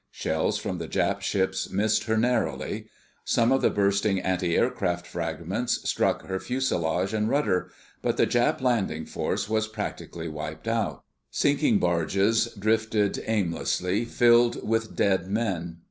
Shells 0.09 0.57
from 0.57 0.79
the 0.79 0.87
Jap 0.87 1.21
ships 1.21 1.69
missed 1.69 2.05
her 2.05 2.17
narrowly. 2.17 2.87
Some 3.23 3.51
of 3.51 3.61
the 3.61 3.69
bursting 3.69 4.19
antiaircraft 4.19 5.05
fragments 5.05 5.87
struck 5.87 6.25
her 6.25 6.39
fuselage 6.39 7.13
and 7.13 7.29
rudder. 7.29 7.69
But 8.01 8.17
the 8.17 8.25
Jap 8.25 8.61
landing 8.61 9.05
force 9.05 9.47
was 9.47 9.67
practically 9.67 10.27
wiped 10.27 10.67
out. 10.67 11.03
Sinking 11.29 11.77
barges 11.77 12.45
drifted 12.57 13.21
aimlessly, 13.27 14.05
filled 14.05 14.67
with 14.67 14.95
dead 14.95 15.27
men. 15.27 15.77